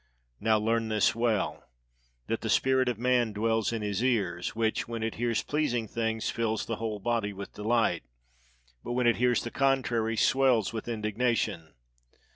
[0.39, 1.69] Now learn this well,
[2.25, 6.31] that the spirit of man dwells in his ears; which, when it hears pleasing things,
[6.31, 8.01] fills the whole body with delight,
[8.83, 11.75] but when it hears the contrary, swells with indignation.